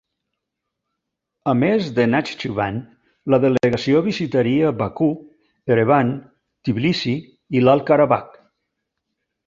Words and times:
A 1.53 1.53
més 1.63 1.89
de 1.99 2.05
Nakhchivan, 2.13 2.79
la 3.35 3.41
delegació 3.45 4.03
visitaria 4.09 4.75
Bakú, 4.83 5.13
Erevan, 5.77 6.13
Tbilissi 6.67 7.19
i 7.61 7.67
Alt 7.77 7.91
Karabakh. 7.93 8.39